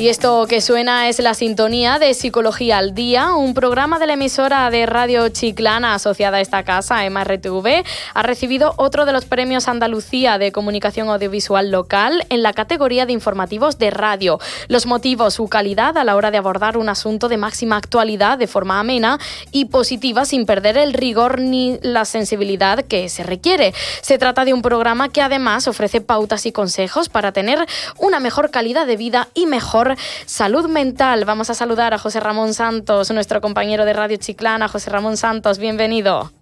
[0.00, 4.14] Y esto que suena es la sintonía de Psicología al Día, un programa de la
[4.14, 9.68] emisora de Radio Chiclana asociada a esta casa, MRTV, ha recibido otro de los premios
[9.68, 14.38] Andalucía de Comunicación Audiovisual Local en la categoría de informativos de radio.
[14.68, 18.46] Los motivos, su calidad a la hora de abordar un asunto de máxima actualidad de
[18.46, 19.18] forma amena
[19.52, 23.74] y positiva sin perder el rigor ni la sensibilidad que se requiere.
[24.00, 27.66] Se trata de un programa que además ofrece pautas y consejos para tener
[27.98, 31.24] una mejor calidad de vida y mejor salud mental.
[31.24, 34.68] Vamos a saludar a José Ramón Santos, nuestro compañero de Radio Chiclana.
[34.68, 36.32] José Ramón Santos, bienvenido.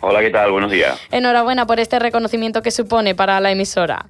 [0.00, 0.50] Hola, ¿qué tal?
[0.52, 1.00] Buenos días.
[1.10, 4.06] Enhorabuena por este reconocimiento que supone para la emisora.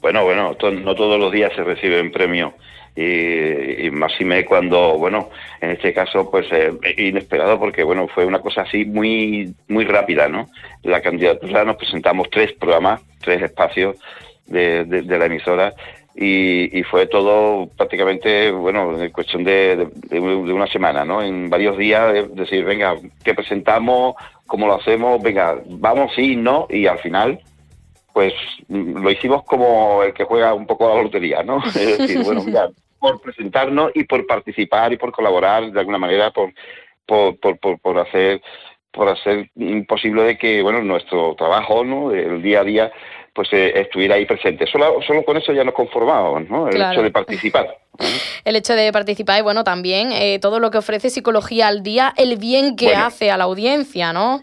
[0.00, 2.54] Bueno, bueno, no todos los días se reciben premios
[2.96, 8.08] y, y más y me cuando, bueno, en este caso, pues eh, inesperado porque, bueno,
[8.08, 10.48] fue una cosa así muy, muy rápida, ¿no?
[10.82, 13.96] La candidatura nos presentamos tres programas, tres espacios
[14.46, 15.74] de, de la emisora
[16.14, 21.22] y, fue todo prácticamente, bueno, en cuestión de, una semana, ¿no?
[21.22, 24.16] En varios días, decir, venga, ¿qué presentamos?
[24.46, 25.22] ¿Cómo lo hacemos?
[25.22, 27.40] Venga, vamos, sí, no, y al final,
[28.12, 28.34] pues
[28.68, 31.62] lo hicimos como el que juega un poco a la lotería, ¿no?
[31.66, 36.30] Es decir, bueno, mira, por presentarnos y por participar y por colaborar de alguna manera,
[36.32, 36.52] por,
[37.06, 38.42] por, por, por, hacer
[38.92, 42.92] por hacer imposible de que bueno nuestro trabajo no el día a día
[43.34, 44.66] pues eh, estuviera ahí presente.
[44.66, 46.68] Solo, solo con eso ya nos conformábamos, ¿no?
[46.68, 47.76] El hecho de participar.
[48.44, 52.14] El hecho de participar y bueno, también eh, todo lo que ofrece Psicología al Día,
[52.16, 54.40] el bien que hace a la audiencia, ¿no?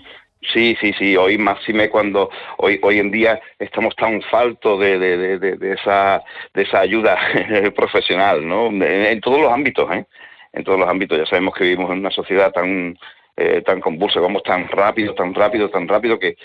[0.54, 1.18] Sí, sí, sí.
[1.18, 6.24] Hoy máxime cuando hoy hoy en día estamos tan falto de, de, de, esa
[6.54, 7.18] de esa ayuda
[7.76, 8.68] profesional, ¿no?
[8.68, 10.06] En, todos los ámbitos, ¿eh?
[10.54, 11.18] En todos los ámbitos.
[11.18, 12.98] Ya sabemos que vivimos en una sociedad tan
[13.36, 16.38] eh, tan convulsa, vamos tan rápido, tan rápido, tan rápido que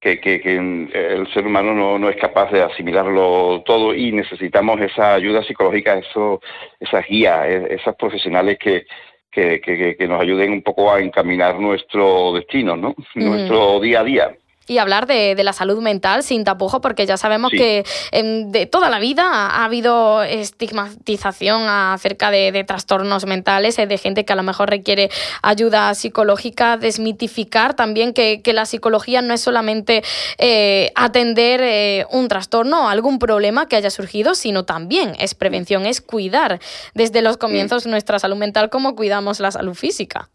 [0.00, 5.14] que, que, el ser humano no, no, es capaz de asimilarlo todo y necesitamos esa
[5.14, 6.40] ayuda psicológica, eso,
[6.78, 8.86] esas guías, esas profesionales que,
[9.30, 12.94] que, que, nos ayuden un poco a encaminar nuestro destino, ¿no?
[13.14, 14.36] Nuestro día a día
[14.68, 18.98] y hablar de, la salud mental sin tapujo, porque ya sabemos que de toda la
[18.98, 24.70] vida ha, habido estigmatización acerca de, trastornos mentales, eh, de gente que a lo mejor
[24.70, 25.10] requiere
[25.42, 30.02] ayuda psicológica, desmitificar también que, la psicología no es solamente
[30.38, 35.84] eh, atender eh, un trastorno o algún problema que haya surgido, sino también es prevención,
[35.84, 36.58] es cuidar
[36.94, 40.30] desde los comienzos nuestra salud mental como cuidamos la salud física.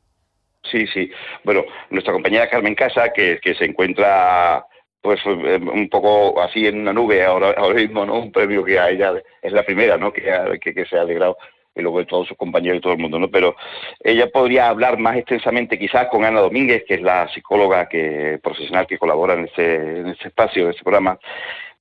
[0.74, 1.12] Sí, sí.
[1.44, 4.66] Bueno, nuestra compañera Carmen Casa, que, que se encuentra
[5.02, 8.16] pues eh, un poco así en una nube ahora, mismo, ¿no?
[8.16, 9.14] Un premio que a ella
[9.44, 10.12] es la primera, ¿no?
[10.12, 10.24] Que,
[10.60, 11.38] que, se ha alegrado
[11.76, 13.30] y luego de todos sus compañeros y todo el mundo, ¿no?
[13.30, 13.56] Pero
[14.04, 18.88] ella podría hablar más extensamente quizás con Ana Domínguez, que es la psicóloga que profesional
[18.88, 21.20] que colabora en ese, en ese espacio, en ese programa,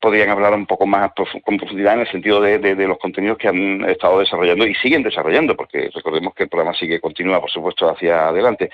[0.03, 1.13] podrían hablar un poco más
[1.45, 5.57] con profundidad en el sentido de, los contenidos que han estado desarrollando y siguen desarrollando,
[5.57, 8.69] porque recordemos que el programa sigue, continúa, por supuesto, hacia adelante.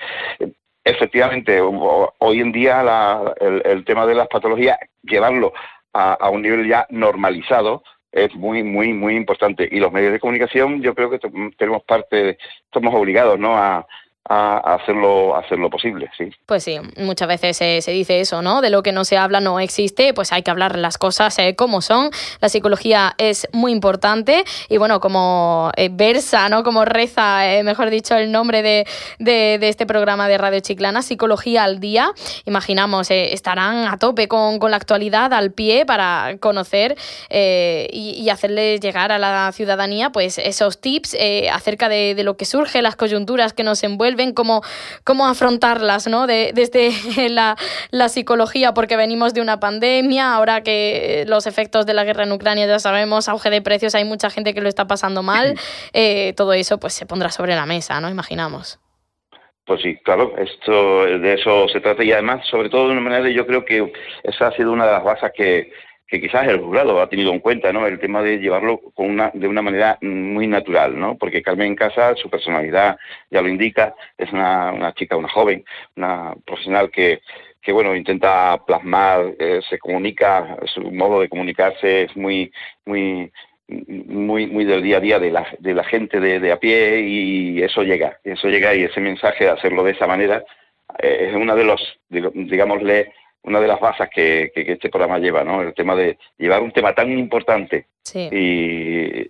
[0.83, 5.53] Efectivamente, hoy en día la, el, tema de las patologías, llevarlo
[5.93, 9.69] a, a un nivel ya normalizado, es muy, muy, muy importante.
[9.71, 11.19] Y los medios de comunicación, yo creo que
[11.59, 13.55] tenemos parte, estamos obligados, ¿no?
[13.55, 13.85] A,
[14.31, 16.29] a hacerlo, hacerlo posible, sí.
[16.45, 18.61] Pues sí, muchas veces se, dice eso, ¿no?
[18.61, 21.55] De lo que no se habla no existe, pues hay que hablar las cosas eh,
[21.55, 22.11] como son.
[22.39, 26.61] La psicología es muy importante y bueno, como eh, versa, ¿no?
[26.63, 28.85] Como reza, eh, mejor dicho, el nombre de,
[29.17, 32.11] de, este programa de Radio Chiclana, Psicología al Día.
[32.45, 36.95] Imaginamos, estarán a tope con, con, la actualidad al pie para conocer
[37.31, 41.17] y, y, hacerle llegar a la ciudadanía pues esos tips
[41.51, 44.61] acerca de, de lo que surge, las coyunturas que nos envuelven ven cómo,
[45.03, 46.27] cómo afrontarlas, ¿no?
[46.27, 46.91] De, desde
[47.29, 47.55] la,
[47.89, 52.31] la, psicología, porque venimos de una pandemia, ahora que los efectos de la guerra en
[52.31, 55.55] Ucrania ya sabemos, auge de precios, hay mucha gente que lo está pasando mal,
[55.93, 58.09] eh, todo eso pues se pondrá sobre la mesa, ¿no?
[58.09, 58.79] Imaginamos.
[59.65, 63.29] Pues sí, claro, esto de eso se trata y además, sobre todo de una manera,
[63.29, 63.93] yo creo que
[64.23, 65.71] esa ha sido una de las bases que,
[66.09, 67.85] que quizás el jurado ha tenido en cuenta, ¿no?
[67.85, 71.17] El tema de llevarlo con una, de una manera muy natural, ¿no?
[71.17, 72.97] Porque Carmen Casa, su personalidad
[73.29, 75.63] ya lo indica, es una, una chica, una joven,
[75.95, 77.21] una profesional que,
[77.61, 82.51] que bueno, intenta plasmar, eh, se comunica, su modo de comunicarse es muy,
[82.85, 83.31] muy,
[83.67, 87.01] muy, muy del día a día de la, de la gente de, de a pie
[87.01, 90.43] y eso llega, eso llega y ese mensaje de hacerlo de esa manera
[91.03, 93.13] eh, es uno de los, digámosle,
[93.43, 95.61] una de las bases que, que, este programa lleva, ¿no?
[95.61, 99.23] El tema de llevar un tema tan importante y,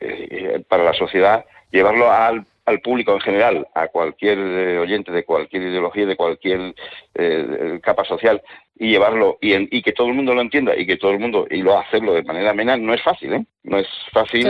[0.68, 5.64] para la sociedad, llevarlo al, al, público en general, a cualquier eh, oyente de cualquier
[5.64, 6.74] ideología, de cualquier
[7.16, 8.42] eh, capa social,
[8.78, 11.46] y llevarlo y, y que todo el mundo lo entienda y que todo el mundo
[11.50, 13.46] y lo hacerlo de manera amena no es fácil, ¿eh?
[13.64, 14.48] No es fácil.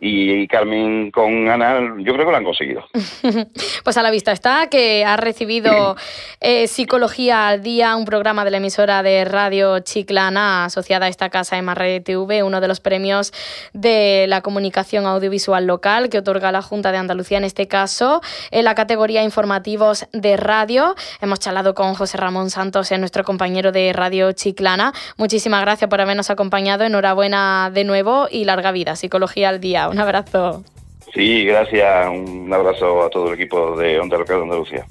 [0.00, 2.84] Y, Carmen con Ana, yo creo que lo han conseguido.
[3.84, 5.96] pues a la vista está que ha recibido
[6.40, 11.30] eh, Psicología al Día, un programa de la emisora de radio Chiclana asociada a esta
[11.30, 13.32] casa de TV, uno de los premios
[13.72, 18.20] de la comunicación audiovisual local que otorga la Junta de Andalucía en este caso,
[18.50, 20.94] en la categoría informativos de radio.
[21.20, 23.24] Hemos charlado con José Ramón Santos, nuestro
[23.72, 24.92] de Radio Chiclana.
[25.16, 26.84] Muchísimas gracias por habernos acompañado.
[26.84, 28.96] Enhorabuena de nuevo y larga vida.
[28.96, 29.88] Psicología al Día.
[29.88, 30.64] Un abrazo.
[31.14, 32.08] Sí, gracias.
[32.08, 34.86] Un abrazo a todo el equipo de Onda Local de Andalucía.